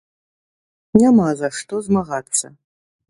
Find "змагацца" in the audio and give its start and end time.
1.89-2.45